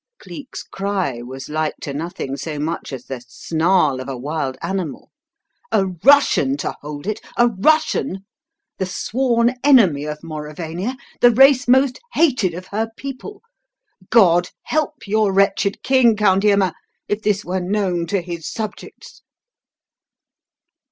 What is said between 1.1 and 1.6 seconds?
was